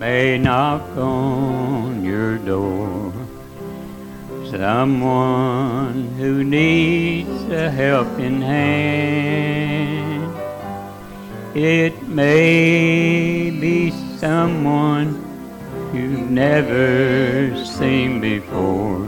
[0.00, 3.12] may knock on your door.
[4.50, 10.34] Someone who needs a helping hand.
[11.54, 15.22] It may be someone
[15.92, 19.06] you've never seen before,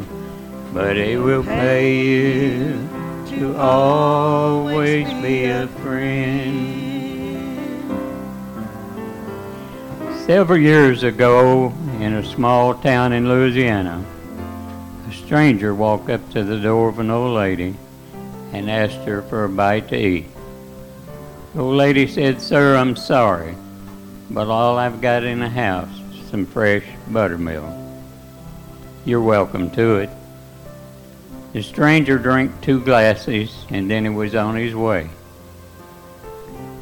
[0.74, 2.86] but it will pay you
[3.28, 6.91] to always be a friend.
[10.26, 14.04] Several years ago, in a small town in Louisiana,
[15.08, 17.74] a stranger walked up to the door of an old lady
[18.52, 20.26] and asked her for a bite to eat.
[21.54, 23.56] The old lady said, Sir, I'm sorry,
[24.30, 27.74] but all I've got in the house is some fresh buttermilk.
[29.04, 30.10] You're welcome to it.
[31.52, 35.10] The stranger drank two glasses and then he was on his way.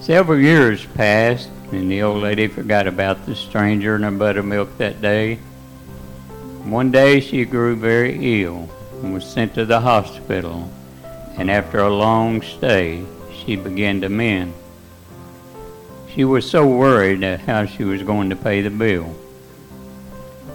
[0.01, 5.01] Several years passed and the old lady forgot about the stranger and her buttermilk that
[5.01, 5.37] day.
[6.64, 8.69] One day she grew very ill
[9.03, 10.70] and was sent to the hospital,
[11.36, 14.53] and after a long stay, she began to mend.
[16.14, 19.14] She was so worried at how she was going to pay the bill.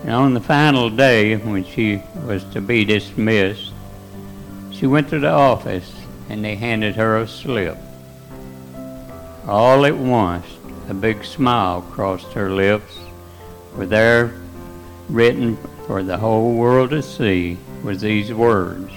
[0.03, 3.71] And on the final day, when she was to be dismissed,
[4.71, 5.91] she went to the office
[6.29, 7.77] and they handed her a slip.
[9.47, 10.45] All at once,
[10.89, 12.99] a big smile crossed her lips.
[13.75, 14.33] For there,
[15.09, 18.91] written for the whole world to see, was these words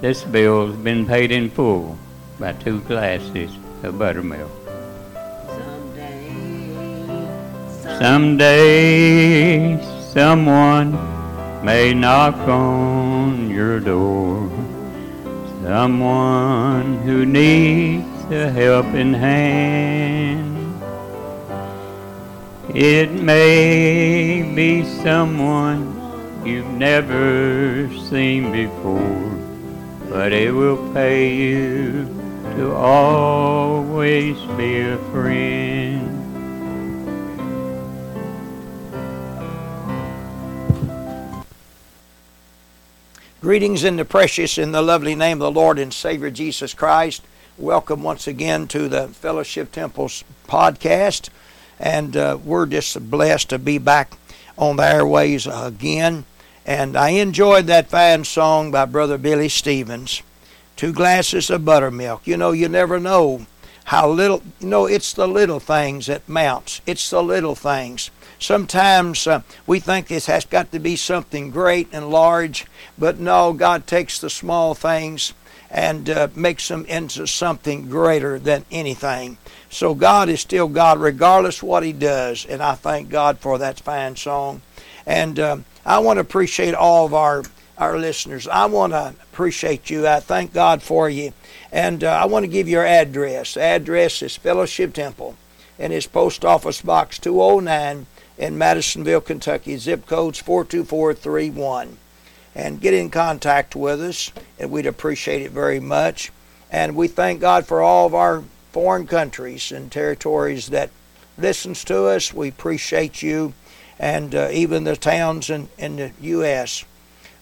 [0.00, 1.98] This bill has been paid in full
[2.38, 3.50] by two glasses
[3.82, 4.50] of buttermilk.
[8.00, 10.92] Someday, someone
[11.62, 14.48] may knock on your door.
[15.62, 20.49] Someone who needs a helping hand.
[22.74, 32.04] It may be someone you've never seen before, but it will pay you
[32.54, 36.16] to always be a friend.
[43.40, 47.22] Greetings in the precious and the lovely name of the Lord and Savior Jesus Christ.
[47.58, 51.30] Welcome once again to the Fellowship Temples podcast.
[51.80, 54.12] And uh, we're just blessed to be back
[54.56, 56.26] on the airways again.
[56.66, 60.22] And I enjoyed that fine song by Brother Billy Stevens,
[60.76, 62.26] Two Glasses of Buttermilk.
[62.26, 63.46] You know, you never know
[63.84, 66.80] how little, you know, it's the little things that mounts.
[66.86, 68.10] It's the little things.
[68.38, 72.66] Sometimes uh, we think this has got to be something great and large,
[72.98, 75.32] but no, God takes the small things
[75.70, 79.38] and uh, makes them into something greater than anything.
[79.70, 83.80] So God is still God regardless what He does, and I thank God for that
[83.80, 84.62] fine song.
[85.06, 87.44] And um, I want to appreciate all of our
[87.78, 88.46] our listeners.
[88.46, 90.06] I want to appreciate you.
[90.06, 91.32] I thank God for you,
[91.72, 93.54] and uh, I want to give your address.
[93.54, 95.36] The address is Fellowship Temple,
[95.78, 98.06] and it's Post Office Box 209
[98.36, 99.76] in Madisonville, Kentucky.
[99.76, 101.96] Zip codes 42431.
[102.54, 106.32] And get in contact with us, and we'd appreciate it very much.
[106.70, 110.90] And we thank God for all of our foreign countries and territories that
[111.38, 112.32] listens to us.
[112.32, 113.54] We appreciate you,
[113.98, 116.84] and uh, even the towns in, in the U.S.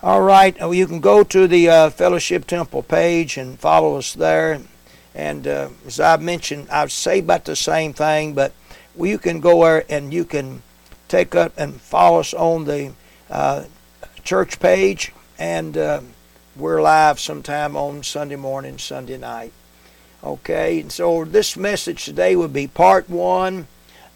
[0.02, 4.60] All right, you can go to the uh, Fellowship Temple page and follow us there.
[5.14, 8.52] And uh, as I mentioned, I say about the same thing, but
[8.97, 10.62] you can go there and you can
[11.08, 12.92] take up and follow us on the
[13.30, 13.64] uh,
[14.28, 16.03] church page, and uh,
[16.55, 19.55] we're live sometime on Sunday morning, Sunday night.
[20.22, 23.66] Okay, and so this message today would be part one.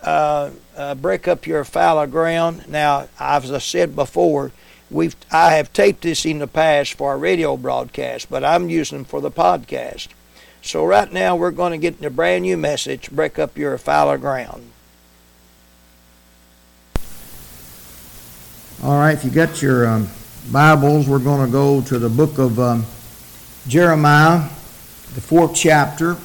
[0.02, 2.68] Uh, uh, break up your fallow ground.
[2.68, 4.52] Now, as I said before,
[4.90, 8.98] we've I have taped this in the past for our radio broadcast, but I'm using
[8.98, 10.08] them for the podcast.
[10.60, 13.10] So right now we're going to get in a brand new message.
[13.10, 14.71] Break up your fallow ground.
[18.84, 20.08] All right, if you got your um,
[20.50, 22.84] Bibles, we're going to go to the book of um,
[23.68, 24.48] Jeremiah,
[25.14, 26.16] the fourth chapter,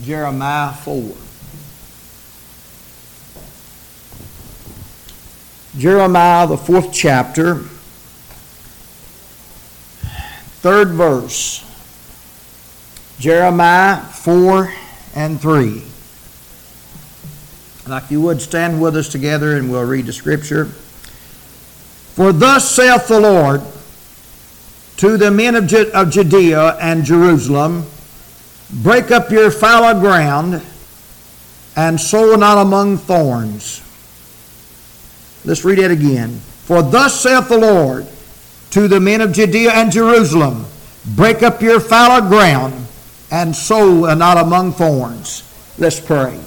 [0.00, 1.12] Jeremiah 4.
[5.76, 7.56] Jeremiah, the fourth chapter,
[10.62, 11.64] third verse.
[13.18, 14.72] Jeremiah 4
[15.16, 15.82] and 3.
[17.88, 20.70] Like you would stand with us together and we'll read the scripture.
[22.16, 23.60] For thus saith the Lord
[24.96, 27.84] to the men of, Judea and Jerusalem
[28.70, 30.60] Break up your fallow ground
[31.76, 33.82] and sow not among thorns.
[35.44, 36.40] Let's read it again.
[36.64, 38.08] For thus saith the Lord
[38.70, 40.64] to the men of Judea and Jerusalem
[41.14, 42.74] Break up your fallow ground
[43.30, 45.44] and sow not among thorns.
[45.78, 46.40] Let's pray.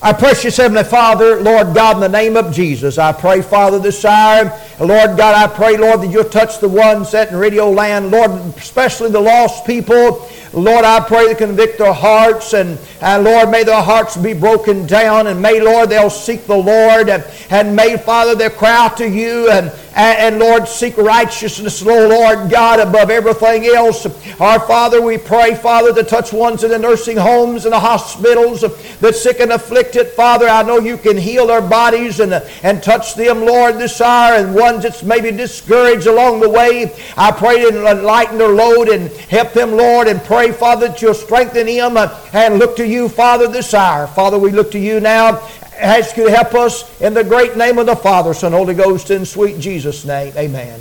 [0.00, 4.04] Our precious Heavenly Father, Lord God, in the name of Jesus, I pray, Father, this
[4.04, 4.44] hour,
[4.78, 8.30] Lord God, I pray, Lord, that you'll touch the ones that in radio land, Lord,
[8.56, 10.30] especially the lost people.
[10.52, 14.86] Lord, I pray to convict their hearts, and, and Lord, may their hearts be broken
[14.86, 18.98] down, and may, Lord, they'll seek the Lord, and, and may, Father, they'll cry out
[18.98, 24.06] to you, and, and, and Lord, seek righteousness, oh Lord God, above everything else.
[24.40, 28.60] Our Father, we pray, Father, to touch ones in the nursing homes and the hospitals
[28.60, 30.08] that sick and afflicted.
[30.08, 32.32] Father, I know you can heal their bodies and,
[32.62, 36.92] and touch them, Lord, this hour, and ones that's maybe discouraged along the way.
[37.16, 41.14] I pray to enlighten their load and help them, Lord, and pray Father, that you'll
[41.14, 44.06] strengthen uh, and look to you, Father, this hour.
[44.06, 45.48] Father, we look to you now.
[45.78, 49.10] Ask you to help us in the great name of the Father, Son, Holy Ghost,
[49.10, 50.32] in sweet Jesus' name.
[50.36, 50.80] Amen.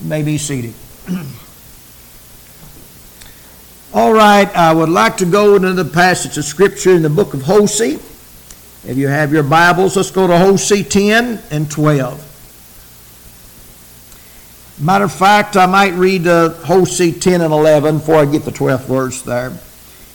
[0.00, 0.74] You may be seated.
[3.92, 7.34] All right, I would like to go into the passage of Scripture in the book
[7.34, 7.98] of Hosea.
[8.86, 12.20] If you have your Bibles, let's go to Hosea 10 and 12.
[14.80, 18.50] Matter of fact, I might read uh, Hosea 10 and 11 before I get the
[18.50, 19.52] 12th verse there.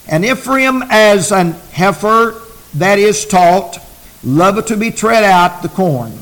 [0.08, 2.42] And Ephraim as an heifer
[2.76, 3.78] that is taught,
[4.24, 6.14] loveth to be tread out the corn.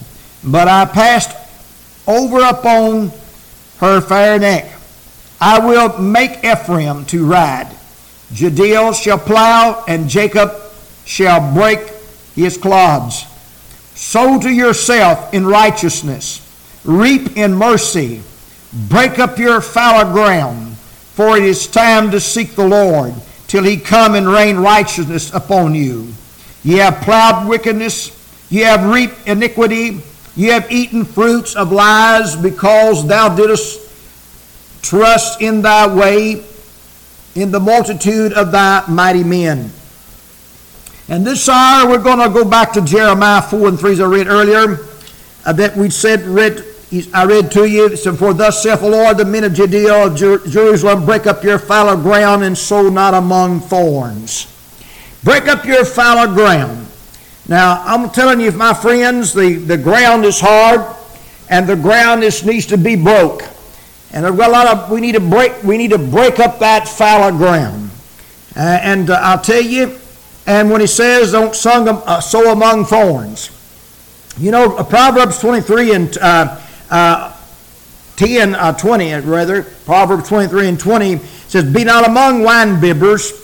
[0.43, 1.35] But I passed
[2.07, 3.11] over upon
[3.79, 4.71] her fair neck.
[5.39, 7.75] I will make Ephraim to ride.
[8.33, 10.51] Judea shall plow, and Jacob
[11.05, 11.79] shall break
[12.35, 13.25] his clods.
[13.95, 16.41] Sow to yourself in righteousness
[16.87, 18.21] reap in mercy,
[18.89, 23.13] break up your fallow ground, for it is time to seek the Lord
[23.47, 26.13] till he come and rain righteousness upon you.
[26.63, 28.11] Ye have plowed wickedness,
[28.49, 30.01] ye have reaped iniquity,
[30.35, 33.79] ye have eaten fruits of lies, because thou didst
[34.81, 36.43] trust in thy way,
[37.35, 39.71] in the multitude of thy mighty men.
[41.09, 44.05] And this hour, we're going to go back to Jeremiah 4 and 3, as I
[44.05, 44.85] read earlier,
[45.45, 46.63] uh, that we said, read
[47.13, 50.15] I read to you, so for thus saith the Lord, the men of Judea of
[50.15, 54.47] Jerusalem, break up your fallow ground and sow not among thorns.
[55.27, 56.87] Break up your fallow ground.
[57.49, 60.95] Now, I'm telling you, my friends, the, the ground is hard
[61.49, 63.43] and the ground is, needs to be broke.
[64.13, 67.37] And a lot of, we need to break, we need to break up that fallow
[67.37, 67.91] ground.
[68.55, 69.99] Uh, and uh, I'll tell you,
[70.45, 73.51] and when he says, don't sung, uh, sow among thorns.
[74.39, 77.37] You know, Proverbs 23 and uh, uh,
[78.15, 83.43] 10, uh, 20, rather, Proverbs 23 and 20 says, Be not among wine bibbers,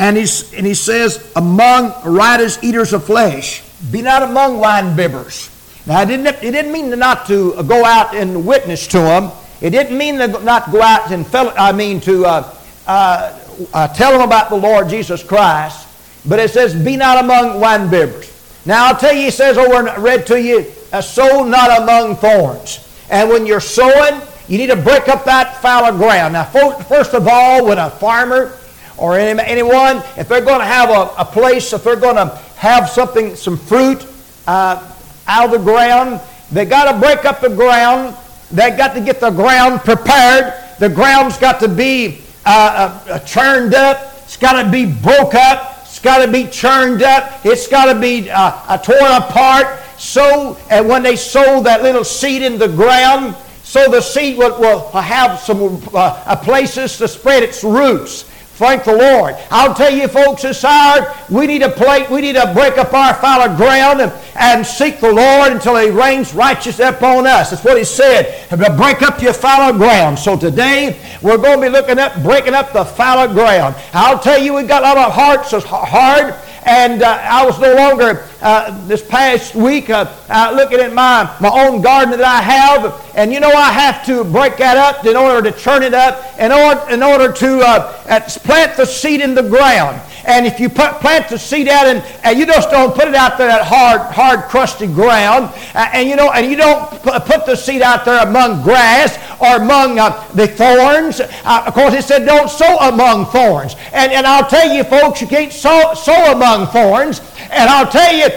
[0.00, 3.62] and, he's, and he says, Among riotous eaters of flesh.
[3.90, 5.54] Be not among wine bibbers.
[5.86, 9.30] Now, it didn't, it didn't mean not to go out and witness to them.
[9.60, 12.56] It didn't mean not to go out and, fellow, I mean, to uh,
[12.86, 13.38] uh,
[13.74, 15.86] uh, tell them about the Lord Jesus Christ.
[16.24, 18.30] But it says, Be not among wine bibbers.
[18.64, 22.16] Now, I'll tell you, he says over and read to you, uh, sow not among
[22.16, 22.86] thorns.
[23.10, 26.32] And when you're sowing, you need to break up that fallow ground.
[26.32, 28.56] Now, first of all, when a farmer
[29.00, 32.26] or anyone, if they're going to have a, a place, if they're going to
[32.56, 34.06] have something, some fruit
[34.46, 34.92] uh,
[35.26, 36.20] out of the ground,
[36.52, 38.16] they got to break up the ground.
[38.50, 40.54] They got to get the ground prepared.
[40.78, 44.12] The ground's got to be uh, uh, churned up.
[44.24, 45.78] It's got to be broke up.
[45.82, 47.44] It's got to be churned up.
[47.44, 52.04] It's got to be uh, uh, torn apart sow, and when they sow that little
[52.04, 57.42] seed in the ground, so the seed will, will have some uh, places to spread
[57.42, 58.29] its roots.
[58.60, 59.36] Thank the Lord.
[59.50, 62.92] I'll tell you, folks, this hour, we need to play, we need to break up
[62.92, 67.52] our fallow ground and, and seek the Lord until He rains righteousness upon us.
[67.52, 68.46] That's what He said.
[68.76, 70.18] Break up your fallow ground.
[70.18, 73.76] So today, we're going to be looking at breaking up the fallow ground.
[73.94, 76.34] I'll tell you, we've got a lot of hearts that's hard
[76.66, 81.24] and uh, I was no longer uh, this past week uh, uh, looking at my,
[81.40, 85.04] my own garden that I have, and you know I have to break that up
[85.04, 89.20] in order to churn it up, in order, in order to uh, plant the seed
[89.20, 90.00] in the ground.
[90.26, 93.14] And if you put, plant the seed out and, and you just don't put it
[93.14, 97.56] out there that hard, hard, crusty ground, and you know, and you don't put the
[97.56, 101.20] seed out there among grass or among uh, the thorns.
[101.20, 103.74] Uh, of course, it said don't sow among thorns.
[103.92, 107.20] And, and I'll tell you, folks, you can't sow, sow among thorns.
[107.50, 108.28] And I'll tell you,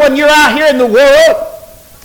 [0.00, 1.52] when you're out here in the world,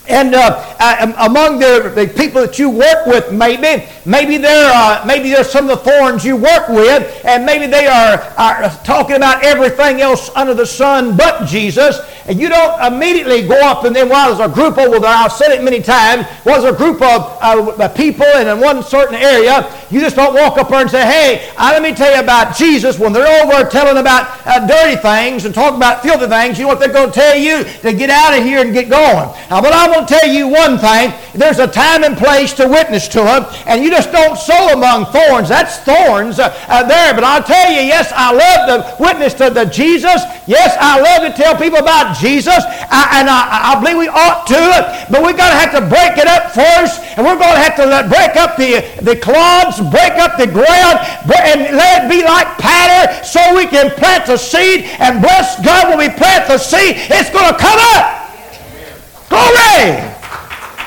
[0.08, 5.04] and uh, uh, among the, the people that you work with, maybe, maybe they're, uh,
[5.06, 9.16] maybe they're some of the thorns you work with, and maybe they are, are talking
[9.16, 12.00] about everything else under the sun but Jesus.
[12.28, 15.32] And you don't immediately go up and then, well, there's a group over there, I've
[15.32, 19.72] said it many times, was a group of uh, people in one certain area.
[19.92, 22.98] You just don't walk up there and say, hey, let me tell you about Jesus.
[22.98, 26.70] When they're over telling about uh, dirty things and talking about filthy things, you know
[26.70, 27.64] what they're going to tell you?
[27.82, 29.30] To get out of here and get going.
[29.50, 31.14] Now, but I'm going to tell you one thing.
[31.34, 35.06] There's a time and place to witness to them, and you just don't sow among
[35.12, 35.50] thorns.
[35.50, 37.14] That's thorns uh, uh, there.
[37.14, 40.22] But I'll tell you, yes, I love to witness to the Jesus.
[40.48, 42.60] Yes, I love to tell people about Jesus,
[42.92, 46.18] I, and I, I, believe we ought to, but we're going to have to break
[46.18, 49.80] it up first, and we're going to have to let, break up the, the clods,
[49.94, 51.00] break up the ground,
[51.32, 55.90] and let it be like patter so we can plant the seed, and bless God
[55.90, 58.22] when we plant the seed, it's going to come up.
[59.30, 60.11] Glory!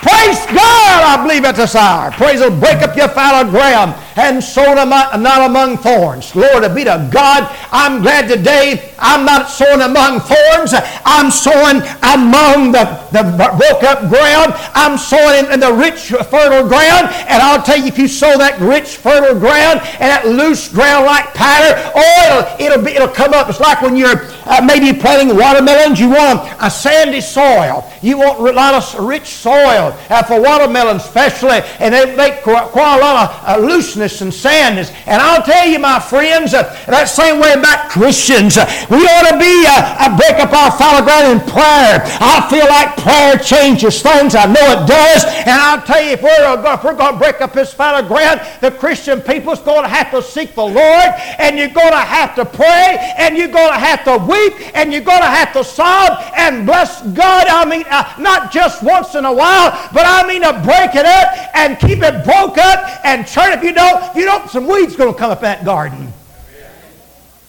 [0.05, 2.11] Praise God, I believe it's this hour.
[2.13, 6.35] Praise will break up your fallow ground and sown not among thorns.
[6.37, 7.55] Lord be to God.
[7.73, 10.73] I'm glad today I'm not sown among thorns.
[11.05, 14.55] I'm sown among the, the broke up ground.
[14.75, 17.09] I'm sowing in, the rich, fertile ground.
[17.29, 21.07] And I'll tell you, if you sow that rich, fertile ground and that loose ground
[21.07, 23.49] like powder, oh, it'll, it'll, be, it'll come up.
[23.49, 25.99] It's like when you're uh, maybe planting watermelons.
[25.99, 27.91] You want a sandy soil.
[28.03, 31.61] You want a lot of rich soil uh, for watermelons especially.
[31.79, 34.93] And they make quite a lot of uh, looseness and sadness.
[35.07, 39.33] And I'll tell you, my friends, uh, that same way about Christians, uh, we ought
[39.33, 42.05] to be uh, break up our fallow ground in prayer.
[42.21, 44.35] I feel like prayer changes things.
[44.35, 45.25] I know it does.
[45.25, 48.41] And I'll tell you, if we're, if we're going to break up this fallow ground,
[48.61, 51.09] the Christian people's going to have to seek the Lord,
[51.39, 54.93] and you're going to have to pray, and you're going to have to weep, and
[54.93, 57.47] you're going to have to sob, and bless God.
[57.49, 61.07] I mean, uh, not just once in a while, but I mean to break it
[61.07, 63.53] up and keep it broke up and turn.
[63.53, 66.13] If you don't you know, some weeds going to come up that garden.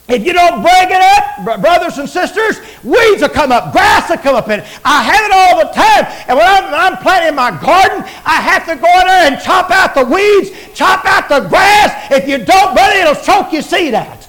[0.07, 4.17] If you don't break it up, brothers and sisters, weeds will come up, grass will
[4.17, 4.65] come up in it.
[4.85, 6.05] I have it all the time.
[6.27, 9.71] And when I'm, I'm planting my garden, I have to go in there and chop
[9.71, 12.11] out the weeds, chop out the grass.
[12.11, 14.24] If you don't, brother, it'll choke your seed out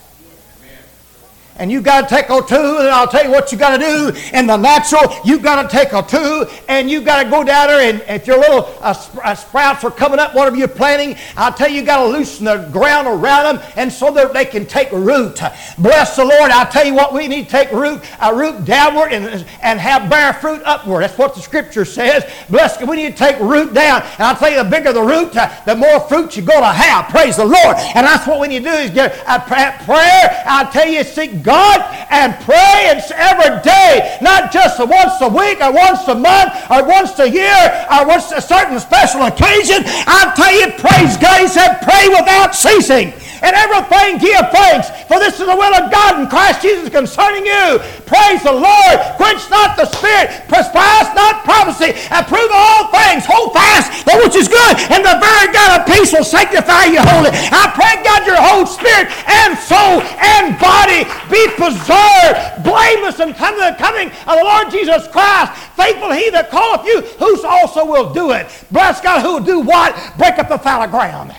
[1.58, 3.82] and you got to take a two, and I'll tell you what you got to
[3.82, 5.14] do in the natural.
[5.24, 8.26] You got to take a two, and you got to go down there, and if
[8.26, 11.82] your little uh, uh, sprouts are coming up, whatever you're planting, I'll tell you, you
[11.82, 15.40] got to loosen the ground around them, and so that they can take root.
[15.78, 16.50] Bless the Lord.
[16.50, 20.08] I'll tell you what, we need to take root, a root downward, and, and have
[20.10, 21.02] bear fruit upward.
[21.02, 22.24] That's what the Scripture says.
[22.48, 22.80] Bless.
[22.80, 25.50] We need to take root down, and I'll tell you, the bigger the root, uh,
[25.64, 27.08] the more fruit you're going to have.
[27.08, 27.76] Praise the Lord.
[27.94, 30.42] And that's what we need to do is get a prayer.
[30.46, 31.78] I'll tell you, seek God
[32.10, 37.18] and pray every day, not just once a week or once a month or once
[37.20, 39.86] a year or once a certain special occasion.
[39.86, 41.40] I tell you, praise God.
[41.40, 43.12] He said, pray without ceasing.
[43.42, 47.44] And everything give thanks, for this is the will of God in Christ Jesus concerning
[47.44, 47.78] you.
[48.08, 48.96] Praise the Lord.
[49.20, 50.30] Quench not the spirit.
[50.48, 51.92] Despise not prophecy.
[52.10, 53.26] Approve all things.
[53.26, 54.74] Hold fast that which is good.
[54.90, 57.30] And the very God of peace will sanctify you wholly.
[57.32, 63.76] I pray, God, your whole spirit and soul and body be preserved, blameless until the
[63.78, 65.52] coming of the Lord Jesus Christ.
[65.76, 68.46] Faithful he that calleth you, who also will do it.
[68.70, 69.94] Bless God, who will do what?
[70.18, 71.34] Break up the fallow ground.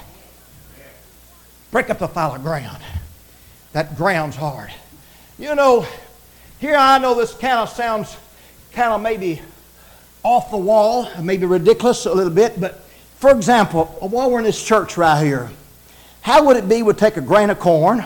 [1.71, 2.81] Break up the fallow ground.
[3.73, 4.71] That ground's hard.
[5.37, 5.85] You know,
[6.59, 8.15] here I know this kind of sounds
[8.71, 9.41] kind of maybe
[10.23, 12.83] off the wall, maybe ridiculous a little bit, but
[13.17, 15.49] for example, while we're in this church right here,
[16.21, 18.05] how would it be we take a grain of corn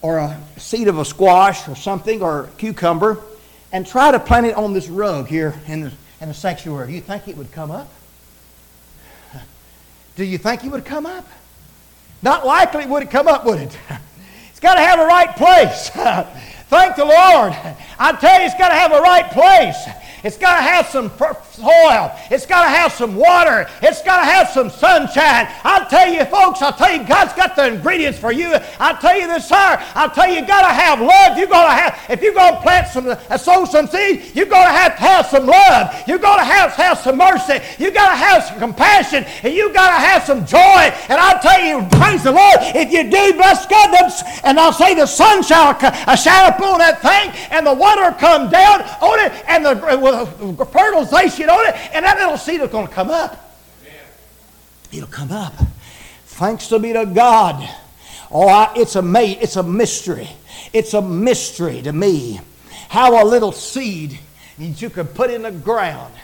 [0.00, 3.20] or a seed of a squash or something or a cucumber
[3.72, 6.88] and try to plant it on this rug here in the, in the sanctuary?
[6.88, 7.92] Do you think it would come up?
[10.16, 11.26] Do you think it would come up?
[12.22, 13.78] Not likely would it come up, would it?
[14.50, 15.88] It's got to have a right place.
[16.68, 17.52] Thank the Lord.
[17.96, 19.76] I tell you, it's got to have a right place.
[20.24, 21.10] It's got to have some
[21.52, 22.12] soil.
[22.30, 23.68] It's got to have some water.
[23.82, 25.48] It's got to have some sunshine.
[25.64, 28.54] I'll tell you, folks, I'll tell you, God's got the ingredients for you.
[28.78, 29.82] I'll tell you this, sir.
[29.94, 31.36] I'll tell you, you got to have love.
[31.36, 34.46] You're going to have, if you're going to plant some, uh, sow some seed, you're
[34.46, 35.94] going to have to have some love.
[36.06, 37.60] You're going to have have some mercy.
[37.78, 39.24] you got to have some compassion.
[39.42, 40.92] And you got to have some joy.
[41.08, 43.88] And I'll tell you, praise the Lord, if you do, bless God,
[44.44, 48.50] and I'll say the sun shall uh, shine upon that thing, and the water come
[48.50, 49.74] down on it, and the
[50.08, 53.56] with fertilization on it, and that little seed is going to come up.
[54.92, 55.54] It'll come up.
[56.24, 57.68] Thanks to be to God.
[58.30, 59.02] Oh, I, it's a
[59.42, 60.28] it's a mystery.
[60.72, 62.40] It's a mystery to me
[62.88, 64.18] how a little seed
[64.58, 66.14] that you could put in the ground.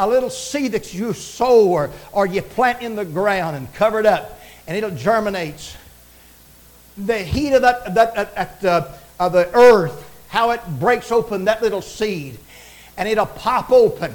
[0.00, 4.00] a little seed that you sow or, or you plant in the ground and cover
[4.00, 5.76] it up, and it'll germinate.
[6.96, 11.62] The heat of, that, that, that, uh, of the earth, how it breaks open that
[11.62, 12.38] little seed,
[13.00, 14.12] and it'll pop open.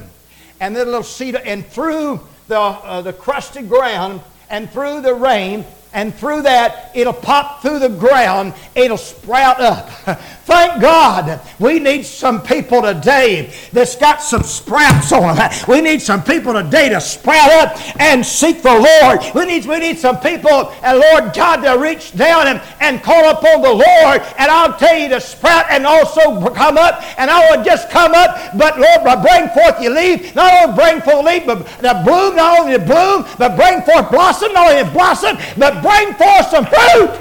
[0.61, 5.65] And that little seed, and through the, uh, the crusty ground, and through the rain,
[5.95, 9.89] and through that, it'll pop through the ground, it'll sprout up.
[10.45, 15.51] Thank God we need some people today that's got some sprouts on them.
[15.67, 19.21] We need some people today to sprout up and seek the Lord.
[19.33, 23.31] We need, we need some people, and Lord God, to reach down and, and call
[23.31, 24.21] upon the Lord.
[24.37, 27.01] And I'll tell you to sprout and also come up.
[27.17, 30.35] And I will just come up, but Lord, bring forth your leaf.
[30.35, 34.11] Not only bring forth leaf, but the bloom, not only the bloom, but bring forth
[34.11, 37.13] blossom, not only blossom, but bring forth some fruit.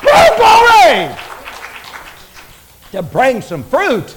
[0.00, 1.24] Fruit, glory!
[2.94, 4.08] to bring some fruit.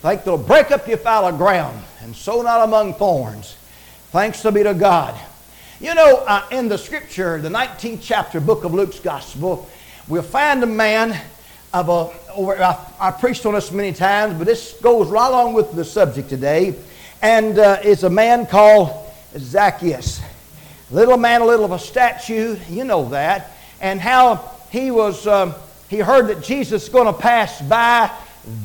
[0.00, 3.56] Think they'll break up your fallow ground and sow not among thorns.
[4.12, 5.14] Thanks to be to God.
[5.78, 9.68] You know, uh, in the scripture, the 19th chapter, book of Luke's gospel,
[10.08, 11.20] we'll find a man
[11.74, 15.52] of a, over, I, I, preached on this many times, but this goes right along
[15.52, 16.76] with the subject today.
[17.20, 20.22] And uh, it's a man called Zacchaeus.
[20.90, 23.52] Little man, a little of a statue, you know that.
[23.80, 25.26] And how he was.
[25.26, 25.54] Um,
[25.88, 28.10] he heard that Jesus is going to pass by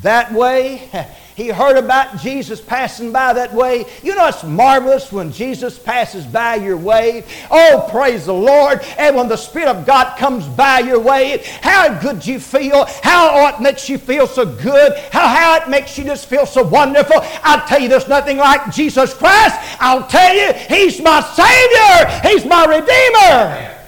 [0.01, 0.89] that way.
[1.35, 3.85] He heard about Jesus passing by that way.
[4.03, 7.23] You know, it's marvelous when Jesus passes by your way.
[7.49, 8.81] Oh, praise the Lord.
[8.97, 13.47] And when the Spirit of God comes by your way, how good you feel, how
[13.47, 17.17] it makes you feel so good, how, how it makes you just feel so wonderful.
[17.43, 19.55] I'll tell you, there's nothing like Jesus Christ.
[19.79, 23.79] I'll tell you, He's my Savior, He's my Redeemer.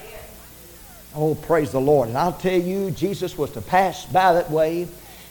[1.15, 2.09] Oh, praise the Lord.
[2.09, 4.87] And I'll tell you, Jesus was to pass by that way.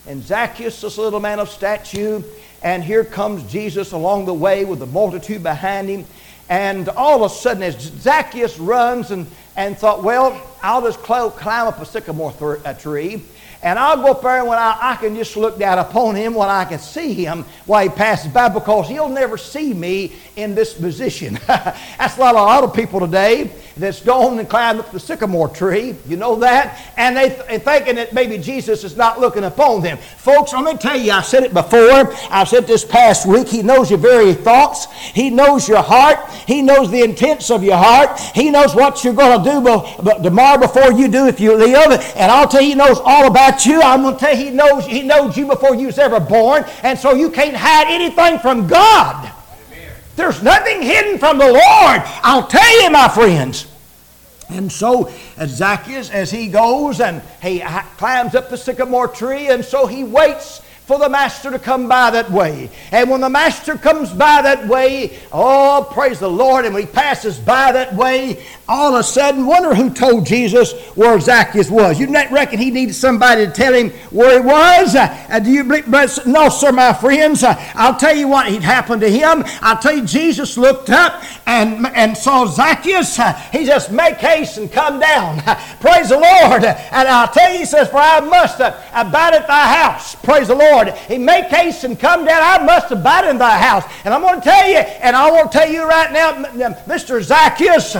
[0.06, 2.22] And Zacchaeus, this little man of stature,
[2.62, 6.04] and here comes Jesus along the way with the multitude behind him.
[6.48, 11.66] And all of a sudden, as Zacchaeus runs and, and thought, well, I'll just climb
[11.66, 12.32] up a sycamore
[12.78, 13.22] tree
[13.64, 16.50] and I'll go up there when I, I can just look down upon him when
[16.50, 20.74] I can see him while he passes by because he'll never see me in this
[20.74, 21.38] position.
[21.46, 25.48] That's a lot, a lot of people today that's gone and climbed up the sycamore
[25.48, 25.96] tree.
[26.06, 26.80] You know that?
[26.96, 29.98] And they th- thinking that maybe Jesus is not looking upon them.
[29.98, 32.14] Folks, let me tell you, I said it before.
[32.30, 33.48] I said this past week.
[33.48, 34.86] He knows your very thoughts.
[34.92, 36.30] He knows your heart.
[36.46, 38.18] He knows the intents of your heart.
[38.20, 42.12] He knows what you're going to do be- tomorrow before you do if you live.
[42.16, 43.80] And I'll tell you, he knows all about about you.
[43.80, 46.64] I'm going to tell you, He knows, he knows you before you was ever born.
[46.82, 49.32] And so you can't hide anything from God.
[50.16, 52.02] There's nothing hidden from the Lord.
[52.22, 53.66] I'll tell you, my friends.
[54.48, 57.60] And so, as Zacchaeus, as he goes and he
[57.96, 62.10] climbs up the sycamore tree, and so he waits for the master to come by
[62.10, 62.68] that way.
[62.92, 66.92] And when the master comes by that way, oh, praise the Lord, and when he
[66.92, 71.98] passes by that way, all of a sudden, wonder who told Jesus where Zacchaeus was.
[71.98, 74.94] You don't reckon he needed somebody to tell him where he was?
[74.94, 75.88] Uh, do you believe?
[76.26, 77.42] No, sir, my friends.
[77.42, 79.42] Uh, I'll tell you what had happened to him.
[79.62, 83.18] I'll tell you, Jesus looked up and, and saw Zacchaeus.
[83.18, 85.40] Uh, he just make haste and come down.
[85.80, 86.64] praise the Lord.
[86.64, 90.14] And I'll tell you, he says, For I must abide at thy house.
[90.14, 90.73] Praise the Lord.
[90.74, 90.88] Lord.
[91.08, 92.42] He make haste and come down.
[92.42, 93.84] I must abide in thy house.
[94.04, 96.32] And I'm going to tell you, and I want to tell you right now,
[96.86, 97.22] Mr.
[97.22, 97.96] Zacchaeus,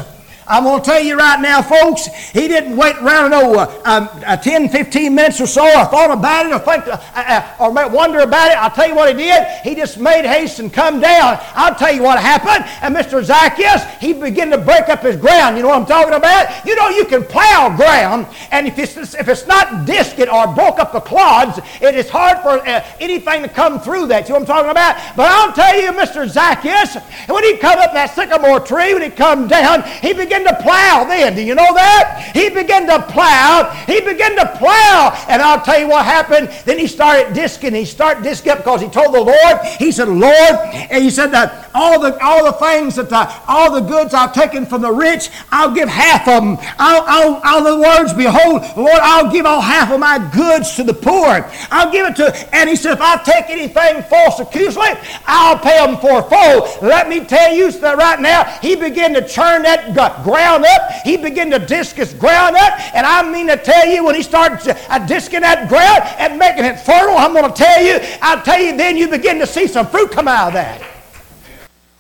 [0.47, 4.09] I'm going to tell you right now, folks, he didn't wait around, no, uh, um,
[4.27, 7.73] uh, 10, 15 minutes or so, or thought about it, or think, uh, uh, or
[7.91, 8.59] wonder about it.
[8.59, 9.47] I'll tell you what he did.
[9.63, 11.39] He just made haste and come down.
[11.55, 12.69] I'll tell you what happened.
[12.83, 13.23] And Mr.
[13.23, 15.57] Zacchaeus, he began to break up his ground.
[15.57, 16.67] You know what I'm talking about?
[16.67, 20.79] You know, you can plow ground, and if it's, if it's not disced or broke
[20.79, 24.29] up the clods, it is hard for uh, anything to come through that.
[24.29, 25.17] You know what I'm talking about?
[25.17, 26.29] But I'll tell you, Mr.
[26.29, 26.97] Zacchaeus,
[27.29, 30.63] when he come up that sycamore tree, when he come down, he began began to
[30.63, 31.35] plow then.
[31.35, 32.31] Do you know that?
[32.35, 33.71] He began to plow.
[33.87, 35.15] He began to plow.
[35.29, 36.49] And I'll tell you what happened.
[36.65, 37.75] Then he started disking.
[37.75, 40.55] He started disking up because he told the Lord, he said, Lord,
[40.91, 44.33] and he said that all the all the things that the, all the goods I've
[44.33, 46.57] taken from the rich, I'll give half of them.
[46.79, 50.85] I'll, I'll, I'll the words, behold, Lord, I'll give all half of my goods to
[50.85, 51.49] the poor.
[51.71, 54.91] I'll give it to, and he said, if I take anything false accusingly,
[55.27, 56.87] I'll pay them for four.
[56.87, 60.91] Let me tell you that right now, he began to churn that gut ground up.
[61.05, 62.81] He began to disc his ground up.
[62.95, 66.65] And I mean to tell you, when he started uh, disking that ground and making
[66.65, 69.69] it fertile, I'm going to tell you, I'll tell you, then you begin to see
[69.69, 70.83] some fruit come out of that.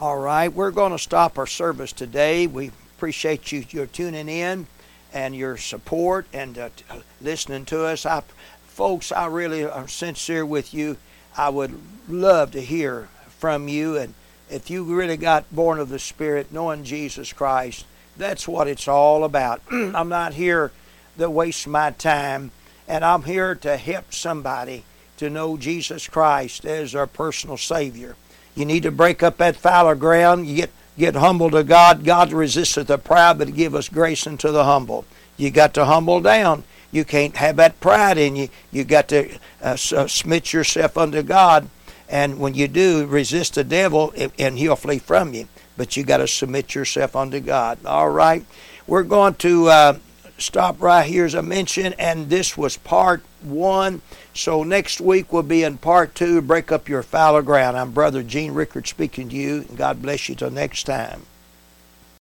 [0.00, 2.46] All right, we're going to stop our service today.
[2.46, 4.66] We appreciate you your tuning in
[5.12, 8.04] and your support and uh, uh listening to us.
[8.04, 8.22] I,
[8.66, 10.96] folks, I really am sincere with you.
[11.36, 13.08] I would love to hear
[13.38, 14.14] from you and
[14.50, 19.24] if you really got born of the Spirit, knowing Jesus Christ, that's what it's all
[19.24, 19.60] about.
[19.70, 20.72] I'm not here
[21.18, 22.50] to waste my time,
[22.88, 24.84] and I'm here to help somebody
[25.16, 28.16] to know Jesus Christ as their personal Savior.
[28.54, 30.46] You need to break up that fallow ground.
[30.46, 32.04] You get get humble to God.
[32.04, 35.04] God resisteth the proud, but give us grace unto the humble.
[35.36, 36.62] You got to humble down.
[36.92, 38.48] You can't have that pride in you.
[38.70, 41.68] You got to uh, uh submit yourself unto God,
[42.08, 45.48] and when you do, resist the devil, and he'll flee from you.
[45.76, 47.78] But you got to submit yourself unto God.
[47.84, 48.44] All right,
[48.86, 49.98] we're going to uh,
[50.38, 54.02] stop right here as I mentioned, and this was part one.
[54.34, 56.40] So next week we'll be in part two.
[56.40, 57.76] Break up your fallow ground.
[57.76, 61.26] I'm Brother Gene Rickard speaking to you, and God bless you till next time.